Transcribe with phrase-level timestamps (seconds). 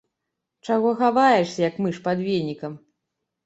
[0.67, 2.73] Чаго хаваешся, як мыш пад венікам?